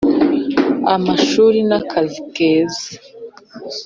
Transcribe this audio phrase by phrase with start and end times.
[0.95, 2.85] amashuri n'akazi keza